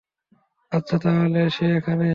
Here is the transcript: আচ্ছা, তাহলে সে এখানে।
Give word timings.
আচ্ছা, 0.71 0.95
তাহলে 1.03 1.39
সে 1.49 1.65
এখানে। 1.77 2.07